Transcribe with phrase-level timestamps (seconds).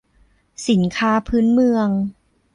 [0.67, 1.89] สินค้าพื้นเมือง